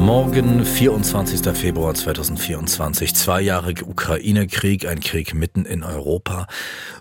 Morgen, 0.00 0.64
24. 0.64 1.54
Februar 1.54 1.92
2024. 1.92 3.14
Zwei 3.14 3.42
Jahre 3.42 3.74
Ukraine-Krieg, 3.84 4.88
ein 4.88 5.00
Krieg 5.00 5.34
mitten 5.34 5.66
in 5.66 5.84
Europa. 5.84 6.46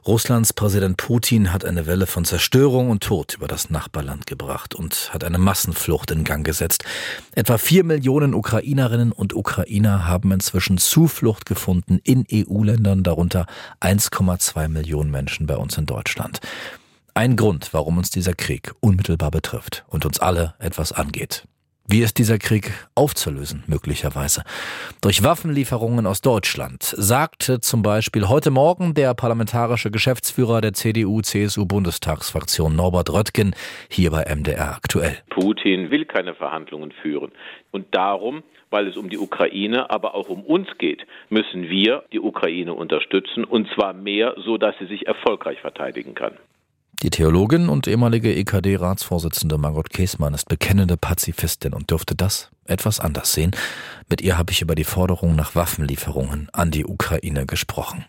Russlands 0.05 0.52
Präsident 0.52 0.97
Putin 0.97 1.54
hat 1.54 1.64
eine 1.64 1.88
Welle 1.88 2.07
von 2.07 2.25
Zerstörung 2.25 2.89
und 2.89 3.01
Tod 3.01 3.36
über 3.36 3.47
das 3.47 3.70
Nachbarland 3.70 4.27
gebracht 4.27 4.75
und 4.75 5.14
hat 5.14 5.23
eine 5.23 5.38
Massenflucht 5.38 6.11
in 6.11 6.25
Gang 6.25 6.46
gesetzt. 6.46 6.83
Etwa 7.32 7.57
vier 7.57 7.86
Millionen 7.86 8.33
Ukrainerinnen 8.33 9.13
und 9.13 9.34
Ukrainer 9.34 10.05
haben 10.05 10.34
inzwischen 10.34 10.77
Zuflucht 10.77 11.45
gefunden 11.45 12.02
in 12.04 12.25
EU-Ländern, 12.29 13.04
darunter 13.04 13.45
1,2 13.79 14.68
Millionen 14.68 15.10
Menschen 15.10 15.47
bei 15.47 15.55
uns 15.55 15.77
in 15.77 15.86
Deutschland. 15.86 16.41
Ein 17.13 17.38
Grund, 17.38 17.69
warum 17.71 17.97
uns 17.97 18.10
dieser 18.10 18.33
Krieg 18.33 18.74
unmittelbar 18.82 19.32
betrifft 19.32 19.86
und 19.88 20.05
uns 20.05 20.19
alle 20.19 20.55
etwas 20.60 20.91
angeht. 20.91 21.46
Wie 21.92 22.02
ist 22.02 22.20
dieser 22.20 22.38
Krieg 22.38 22.71
aufzulösen, 22.93 23.64
möglicherweise? 23.66 24.43
Durch 25.02 25.24
Waffenlieferungen 25.24 26.06
aus 26.06 26.21
Deutschland, 26.21 26.84
sagte 26.84 27.61
zum 27.61 27.82
Beispiel 27.82 28.30
heute 28.30 28.52
Morgen 28.52 28.93
der 28.93 29.16
parlamentarische 29.16 29.89
Geschäftsführer 29.89 30.61
der 30.61 30.74
CDU-CSU-Bundestagsfraktion 30.74 32.75
Norbert 32.75 33.11
Röttgen 33.11 33.56
hier 33.89 34.11
bei 34.11 34.23
MDR 34.23 34.75
aktuell. 34.75 35.17
Putin 35.31 35.89
will 35.89 36.06
keine 36.06 36.36
Verhandlungen 36.36 36.92
führen. 37.02 37.31
Und 37.72 37.88
darum 37.89 38.44
weil 38.72 38.88
es 38.88 38.97
um 38.97 39.09
die 39.09 39.17
Ukraine, 39.17 39.89
aber 39.89 40.14
auch 40.14 40.30
um 40.30 40.44
uns 40.44 40.67
geht, 40.78 41.03
müssen 41.30 41.72
wir 41.72 42.03
die 42.14 42.19
Ukraine 42.19 42.75
unterstützen 42.75 43.44
und 43.44 43.67
zwar 43.73 43.94
mehr, 43.94 44.36
so 44.38 44.59
dass 44.59 44.75
sie 44.78 44.86
sich 44.86 45.08
erfolgreich 45.08 45.59
verteidigen 45.59 46.13
kann. 46.13 46.38
Die 47.02 47.11
Theologin 47.11 47.69
und 47.69 47.88
ehemalige 47.88 48.36
EKD-Ratsvorsitzende 48.36 49.58
Margot 49.58 49.89
Käßmann 49.89 50.33
ist 50.33 50.50
bekennende 50.50 50.97
Pazifistin 50.97 51.73
und 51.73 51.91
dürfte 51.91 52.14
das 52.14 52.50
etwas 52.66 53.00
anders 53.00 53.31
sehen. 53.31 53.52
Mit 54.09 54.19
ihr 54.19 54.38
habe 54.38 54.52
ich 54.52 54.61
über 54.61 54.75
die 54.75 54.83
Forderung 54.83 55.33
nach 55.33 55.56
Waffenlieferungen 55.56 56.50
an 56.52 56.72
die 56.72 56.86
Ukraine 56.86 57.45
gesprochen. 57.45 58.03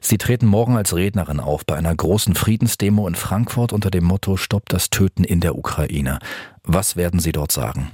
Sie 0.00 0.18
treten 0.18 0.46
morgen 0.46 0.76
als 0.76 0.96
Rednerin 0.96 1.38
auf 1.38 1.64
bei 1.64 1.76
einer 1.76 1.94
großen 1.94 2.34
Friedensdemo 2.34 3.06
in 3.06 3.14
Frankfurt 3.14 3.72
unter 3.72 3.90
dem 3.90 4.04
Motto 4.04 4.36
Stopp 4.36 4.68
das 4.68 4.90
Töten 4.90 5.22
in 5.22 5.38
der 5.38 5.56
Ukraine. 5.56 6.18
Was 6.64 6.96
werden 6.96 7.20
Sie 7.20 7.32
dort 7.32 7.52
sagen? 7.52 7.92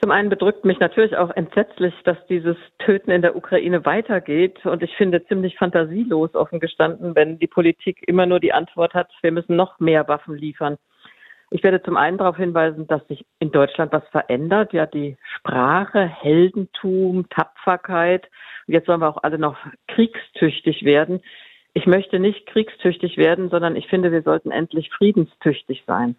Zum 0.00 0.10
einen 0.12 0.30
bedrückt 0.30 0.64
mich 0.64 0.80
natürlich 0.80 1.14
auch 1.18 1.30
entsetzlich, 1.36 1.92
dass 2.04 2.16
dieses 2.26 2.56
Töten 2.78 3.10
in 3.10 3.20
der 3.20 3.36
Ukraine 3.36 3.84
weitergeht. 3.84 4.64
Und 4.64 4.82
ich 4.82 4.96
finde 4.96 5.26
ziemlich 5.26 5.58
fantasielos 5.58 6.34
offen 6.34 6.58
gestanden, 6.58 7.14
wenn 7.14 7.38
die 7.38 7.46
Politik 7.46 8.02
immer 8.06 8.24
nur 8.24 8.40
die 8.40 8.54
Antwort 8.54 8.94
hat, 8.94 9.10
wir 9.20 9.30
müssen 9.30 9.56
noch 9.56 9.78
mehr 9.78 10.08
Waffen 10.08 10.36
liefern. 10.36 10.78
Ich 11.50 11.62
werde 11.62 11.82
zum 11.82 11.98
einen 11.98 12.16
darauf 12.16 12.36
hinweisen, 12.36 12.86
dass 12.86 13.06
sich 13.08 13.26
in 13.40 13.50
Deutschland 13.50 13.92
was 13.92 14.06
verändert. 14.08 14.72
Ja, 14.72 14.86
die 14.86 15.18
Sprache, 15.36 16.06
Heldentum, 16.06 17.28
Tapferkeit. 17.28 18.30
Und 18.66 18.74
jetzt 18.74 18.86
sollen 18.86 19.00
wir 19.00 19.08
auch 19.08 19.22
alle 19.22 19.38
noch 19.38 19.58
kriegstüchtig 19.88 20.84
werden. 20.84 21.20
Ich 21.74 21.86
möchte 21.86 22.20
nicht 22.20 22.46
kriegstüchtig 22.46 23.18
werden, 23.18 23.50
sondern 23.50 23.76
ich 23.76 23.86
finde, 23.88 24.12
wir 24.12 24.22
sollten 24.22 24.50
endlich 24.50 24.90
friedenstüchtig 24.90 25.84
sein. 25.86 26.16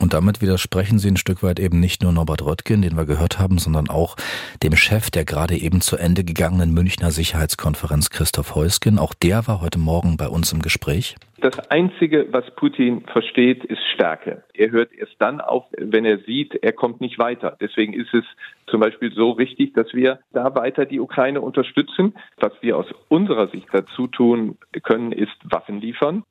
Und 0.00 0.12
damit 0.12 0.42
widersprechen 0.42 0.98
Sie 0.98 1.08
ein 1.08 1.16
Stück 1.16 1.42
weit 1.42 1.58
eben 1.58 1.80
nicht 1.80 2.02
nur 2.02 2.12
Norbert 2.12 2.44
Röttgen, 2.44 2.82
den 2.82 2.96
wir 2.96 3.06
gehört 3.06 3.38
haben, 3.38 3.58
sondern 3.58 3.88
auch 3.88 4.16
dem 4.62 4.76
Chef 4.76 5.10
der 5.10 5.24
gerade 5.24 5.56
eben 5.56 5.80
zu 5.80 5.96
Ende 5.96 6.24
gegangenen 6.24 6.74
Münchner 6.74 7.10
Sicherheitskonferenz, 7.10 8.10
Christoph 8.10 8.54
Heusgen. 8.54 8.98
Auch 8.98 9.14
der 9.14 9.46
war 9.46 9.60
heute 9.60 9.78
Morgen 9.78 10.16
bei 10.16 10.28
uns 10.28 10.52
im 10.52 10.60
Gespräch. 10.60 11.16
Das 11.38 11.58
Einzige, 11.70 12.26
was 12.30 12.44
Putin 12.56 13.02
versteht, 13.12 13.64
ist 13.64 13.80
Stärke. 13.94 14.42
Er 14.54 14.70
hört 14.70 14.92
erst 14.92 15.16
dann 15.18 15.40
auf, 15.40 15.64
wenn 15.76 16.04
er 16.04 16.18
sieht, 16.20 16.54
er 16.54 16.72
kommt 16.72 17.00
nicht 17.00 17.18
weiter. 17.18 17.56
Deswegen 17.60 17.92
ist 17.92 18.12
es 18.14 18.24
zum 18.66 18.80
Beispiel 18.80 19.12
so 19.12 19.38
wichtig, 19.38 19.74
dass 19.74 19.92
wir 19.92 20.20
da 20.32 20.54
weiter 20.54 20.86
die 20.86 21.00
Ukraine 21.00 21.40
unterstützen. 21.40 22.14
Was 22.38 22.52
wir 22.62 22.76
aus 22.76 22.86
unserer 23.08 23.48
Sicht 23.48 23.68
dazu 23.72 24.06
tun 24.06 24.58
können, 24.82 25.12
ist 25.12 25.36
Waffen 25.44 25.80
liefern. 25.80 26.24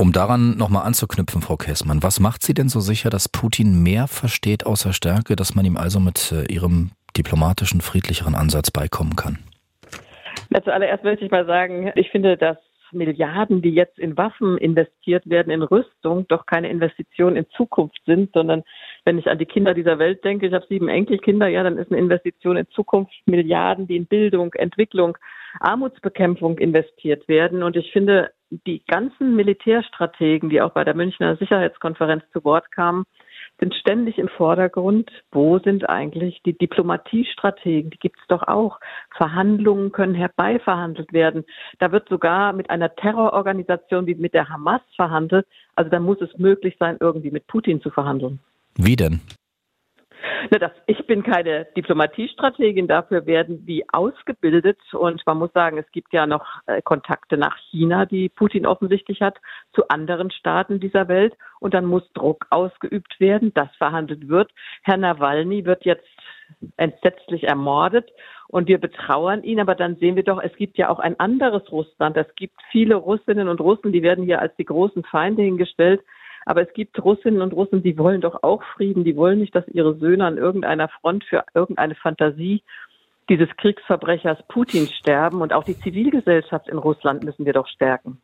Um 0.00 0.12
daran 0.12 0.56
nochmal 0.56 0.86
anzuknüpfen, 0.86 1.42
Frau 1.42 1.56
Käßmann, 1.56 2.04
was 2.04 2.20
macht 2.20 2.44
Sie 2.44 2.54
denn 2.54 2.68
so 2.68 2.78
sicher, 2.78 3.10
dass 3.10 3.28
Putin 3.28 3.82
mehr 3.82 4.06
versteht 4.06 4.64
außer 4.64 4.92
Stärke, 4.92 5.34
dass 5.34 5.56
man 5.56 5.64
ihm 5.64 5.76
also 5.76 5.98
mit 5.98 6.30
äh, 6.30 6.44
Ihrem 6.44 6.92
diplomatischen, 7.16 7.80
friedlicheren 7.80 8.36
Ansatz 8.36 8.70
beikommen 8.70 9.16
kann? 9.16 9.38
Ja, 10.50 10.62
zuallererst 10.62 11.02
möchte 11.02 11.24
ich 11.24 11.32
mal 11.32 11.46
sagen, 11.46 11.90
ich 11.96 12.10
finde, 12.10 12.36
dass 12.36 12.58
Milliarden, 12.92 13.60
die 13.60 13.70
jetzt 13.70 13.98
in 13.98 14.16
Waffen 14.16 14.56
investiert 14.58 15.28
werden, 15.28 15.50
in 15.50 15.62
Rüstung, 15.62 16.28
doch 16.28 16.46
keine 16.46 16.70
Investition 16.70 17.34
in 17.34 17.46
Zukunft 17.56 18.00
sind, 18.06 18.30
sondern 18.32 18.62
wenn 19.04 19.18
ich 19.18 19.26
an 19.26 19.38
die 19.38 19.46
Kinder 19.46 19.74
dieser 19.74 19.98
Welt 19.98 20.22
denke, 20.22 20.46
ich 20.46 20.54
habe 20.54 20.64
sieben 20.68 20.88
Enkelkinder, 20.88 21.48
ja, 21.48 21.64
dann 21.64 21.76
ist 21.76 21.90
eine 21.90 22.00
Investition 22.00 22.56
in 22.56 22.68
Zukunft 22.68 23.12
Milliarden, 23.26 23.88
die 23.88 23.96
in 23.96 24.06
Bildung, 24.06 24.54
Entwicklung, 24.54 25.18
Armutsbekämpfung 25.60 26.58
investiert 26.58 27.28
werden. 27.28 27.62
Und 27.62 27.76
ich 27.76 27.92
finde, 27.92 28.30
die 28.66 28.82
ganzen 28.86 29.36
Militärstrategen, 29.36 30.48
die 30.48 30.60
auch 30.60 30.72
bei 30.72 30.84
der 30.84 30.94
Münchner 30.94 31.36
Sicherheitskonferenz 31.36 32.24
zu 32.32 32.44
Wort 32.44 32.72
kamen, 32.72 33.04
sind 33.60 33.74
ständig 33.74 34.18
im 34.18 34.28
Vordergrund. 34.28 35.10
Wo 35.32 35.58
sind 35.58 35.88
eigentlich 35.88 36.40
die 36.44 36.56
Diplomatiestrategen? 36.56 37.90
Die 37.90 37.98
gibt 37.98 38.18
es 38.20 38.26
doch 38.28 38.42
auch. 38.46 38.78
Verhandlungen 39.16 39.92
können 39.92 40.14
herbeiverhandelt 40.14 41.12
werden. 41.12 41.44
Da 41.78 41.92
wird 41.92 42.08
sogar 42.08 42.52
mit 42.52 42.70
einer 42.70 42.94
Terrororganisation 42.94 44.06
wie 44.06 44.14
mit 44.14 44.34
der 44.34 44.48
Hamas 44.48 44.82
verhandelt. 44.94 45.46
Also 45.74 45.90
da 45.90 45.98
muss 45.98 46.20
es 46.20 46.36
möglich 46.38 46.76
sein, 46.78 46.96
irgendwie 47.00 47.30
mit 47.30 47.46
Putin 47.46 47.80
zu 47.80 47.90
verhandeln. 47.90 48.38
Wie 48.76 48.96
denn? 48.96 49.20
Na, 50.50 50.58
das, 50.58 50.72
ich 50.86 51.06
bin 51.06 51.22
keine 51.22 51.66
Diplomatiestrategin, 51.76 52.88
dafür 52.88 53.26
werden 53.26 53.64
die 53.66 53.84
ausgebildet 53.92 54.78
und 54.92 55.24
man 55.26 55.38
muss 55.38 55.52
sagen, 55.52 55.78
es 55.78 55.90
gibt 55.92 56.12
ja 56.12 56.26
noch 56.26 56.44
äh, 56.66 56.82
Kontakte 56.82 57.36
nach 57.36 57.56
China, 57.70 58.06
die 58.06 58.28
Putin 58.28 58.66
offensichtlich 58.66 59.20
hat, 59.22 59.38
zu 59.74 59.88
anderen 59.88 60.30
Staaten 60.30 60.80
dieser 60.80 61.08
Welt 61.08 61.34
und 61.60 61.74
dann 61.74 61.84
muss 61.84 62.10
Druck 62.12 62.46
ausgeübt 62.50 63.20
werden, 63.20 63.52
das 63.54 63.68
verhandelt 63.76 64.28
wird. 64.28 64.50
Herr 64.82 64.96
Nawalny 64.96 65.64
wird 65.64 65.84
jetzt 65.84 66.06
entsetzlich 66.76 67.44
ermordet 67.44 68.10
und 68.48 68.68
wir 68.68 68.78
betrauern 68.78 69.42
ihn, 69.42 69.60
aber 69.60 69.74
dann 69.74 69.96
sehen 69.96 70.16
wir 70.16 70.24
doch, 70.24 70.42
es 70.42 70.54
gibt 70.56 70.78
ja 70.78 70.88
auch 70.88 70.98
ein 70.98 71.20
anderes 71.20 71.70
Russland. 71.70 72.16
Es 72.16 72.34
gibt 72.34 72.54
viele 72.70 72.94
Russinnen 72.94 73.48
und 73.48 73.60
Russen, 73.60 73.92
die 73.92 74.02
werden 74.02 74.24
hier 74.24 74.40
als 74.40 74.56
die 74.56 74.64
großen 74.64 75.04
Feinde 75.04 75.42
hingestellt. 75.42 76.00
Aber 76.48 76.62
es 76.66 76.72
gibt 76.72 77.04
Russinnen 77.04 77.42
und 77.42 77.52
Russen, 77.52 77.82
die 77.82 77.98
wollen 77.98 78.22
doch 78.22 78.42
auch 78.42 78.62
Frieden. 78.74 79.04
Die 79.04 79.16
wollen 79.16 79.38
nicht, 79.38 79.54
dass 79.54 79.68
ihre 79.68 79.98
Söhne 79.98 80.24
an 80.24 80.38
irgendeiner 80.38 80.88
Front 80.88 81.24
für 81.24 81.44
irgendeine 81.52 81.94
Fantasie 81.94 82.62
dieses 83.28 83.50
Kriegsverbrechers 83.58 84.38
Putin 84.48 84.86
sterben. 84.86 85.42
Und 85.42 85.52
auch 85.52 85.64
die 85.64 85.78
Zivilgesellschaft 85.78 86.66
in 86.68 86.78
Russland 86.78 87.22
müssen 87.22 87.44
wir 87.44 87.52
doch 87.52 87.68
stärken. 87.68 88.22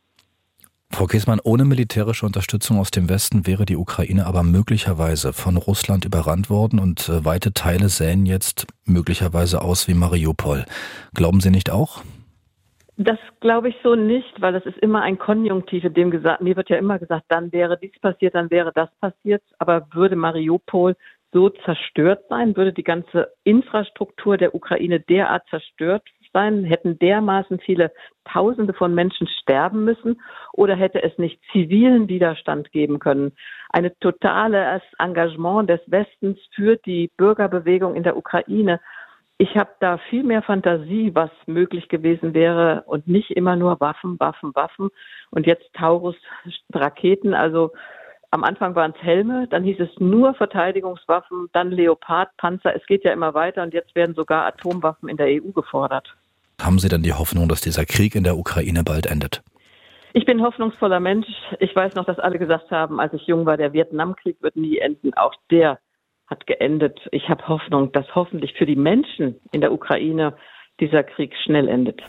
Frau 0.90 1.04
Kiesmann, 1.04 1.38
ohne 1.44 1.66
militärische 1.66 2.24
Unterstützung 2.24 2.78
aus 2.78 2.90
dem 2.90 3.10
Westen 3.10 3.46
wäre 3.46 3.66
die 3.66 3.76
Ukraine 3.76 4.24
aber 4.24 4.42
möglicherweise 4.42 5.34
von 5.34 5.58
Russland 5.58 6.06
überrannt 6.06 6.48
worden 6.48 6.78
und 6.78 7.10
äh, 7.10 7.26
weite 7.26 7.52
Teile 7.52 7.90
sähen 7.90 8.24
jetzt 8.24 8.66
möglicherweise 8.86 9.60
aus 9.60 9.86
wie 9.86 9.94
Mariupol. 9.94 10.64
Glauben 11.12 11.42
Sie 11.42 11.50
nicht 11.50 11.68
auch? 11.68 12.02
Das 12.96 13.18
glaube 13.40 13.70
ich 13.70 13.76
so 13.82 13.96
nicht, 13.96 14.40
weil 14.40 14.54
es 14.54 14.64
ist 14.66 14.78
immer 14.78 15.02
ein 15.02 15.18
Konjunktiv, 15.18 15.82
in 15.82 15.94
dem 15.94 16.10
gesagt, 16.12 16.42
mir 16.42 16.56
wird 16.56 16.70
ja 16.70 16.76
immer 16.76 17.00
gesagt, 17.00 17.24
dann 17.28 17.52
wäre 17.52 17.76
dies 17.76 17.98
passiert, 18.00 18.36
dann 18.36 18.50
wäre 18.50 18.72
das 18.72 18.88
passiert. 19.00 19.42
Aber 19.58 19.88
würde 19.92 20.14
Mariupol 20.14 20.94
so 21.32 21.48
zerstört 21.48 22.24
sein, 22.28 22.56
würde 22.56 22.72
die 22.72 22.84
ganze 22.84 23.32
Infrastruktur 23.42 24.36
der 24.36 24.54
Ukraine 24.54 25.00
derart 25.00 25.42
zerstört 25.50 26.04
sein, 26.32 26.64
hätten 26.64 26.98
dermaßen 26.98 27.58
viele 27.60 27.92
Tausende 28.24 28.74
von 28.74 28.94
Menschen 28.94 29.26
sterben 29.26 29.84
müssen 29.84 30.20
oder 30.52 30.76
hätte 30.76 31.02
es 31.02 31.16
nicht 31.18 31.40
zivilen 31.52 32.08
Widerstand 32.08 32.70
geben 32.72 32.98
können? 32.98 33.32
Ein 33.70 33.90
totales 34.00 34.82
Engagement 34.98 35.70
des 35.70 35.80
Westens 35.86 36.38
für 36.54 36.76
die 36.76 37.10
Bürgerbewegung 37.16 37.94
in 37.94 38.02
der 38.02 38.16
Ukraine 38.16 38.80
ich 39.38 39.56
habe 39.56 39.70
da 39.80 39.98
viel 40.10 40.22
mehr 40.22 40.42
Fantasie, 40.42 41.10
was 41.14 41.30
möglich 41.46 41.88
gewesen 41.88 42.34
wäre 42.34 42.84
und 42.86 43.08
nicht 43.08 43.30
immer 43.32 43.56
nur 43.56 43.80
Waffen, 43.80 44.18
Waffen, 44.20 44.54
Waffen 44.54 44.90
und 45.30 45.46
jetzt 45.46 45.72
Taurus 45.74 46.14
Raketen. 46.72 47.34
Also 47.34 47.72
am 48.30 48.44
Anfang 48.44 48.74
waren 48.74 48.92
es 48.96 49.02
Helme, 49.02 49.46
dann 49.48 49.64
hieß 49.64 49.80
es 49.80 49.90
nur 49.98 50.34
Verteidigungswaffen, 50.34 51.48
dann 51.52 51.70
Leopard, 51.70 52.30
Panzer. 52.36 52.74
Es 52.76 52.86
geht 52.86 53.04
ja 53.04 53.12
immer 53.12 53.34
weiter 53.34 53.62
und 53.62 53.74
jetzt 53.74 53.94
werden 53.94 54.14
sogar 54.14 54.46
Atomwaffen 54.46 55.08
in 55.08 55.16
der 55.16 55.26
EU 55.26 55.50
gefordert. 55.52 56.14
Haben 56.60 56.78
Sie 56.78 56.88
denn 56.88 57.02
die 57.02 57.12
Hoffnung, 57.12 57.48
dass 57.48 57.60
dieser 57.60 57.84
Krieg 57.84 58.14
in 58.14 58.24
der 58.24 58.36
Ukraine 58.36 58.84
bald 58.84 59.06
endet? 59.06 59.42
Ich 60.12 60.24
bin 60.24 60.42
hoffnungsvoller 60.42 61.00
Mensch. 61.00 61.26
Ich 61.58 61.74
weiß 61.74 61.96
noch, 61.96 62.04
dass 62.04 62.20
alle 62.20 62.38
gesagt 62.38 62.70
haben, 62.70 63.00
als 63.00 63.12
ich 63.14 63.26
jung 63.26 63.46
war, 63.46 63.56
der 63.56 63.72
Vietnamkrieg 63.72 64.40
wird 64.40 64.54
nie 64.54 64.78
enden. 64.78 65.12
Auch 65.14 65.34
der 65.50 65.80
hat 66.26 66.46
geendet. 66.46 67.00
Ich 67.12 67.28
habe 67.28 67.46
Hoffnung, 67.48 67.92
dass 67.92 68.14
hoffentlich 68.14 68.54
für 68.54 68.66
die 68.66 68.76
Menschen 68.76 69.40
in 69.52 69.60
der 69.60 69.72
Ukraine 69.72 70.36
dieser 70.80 71.02
Krieg 71.04 71.34
schnell 71.44 71.68
endet. 71.68 72.02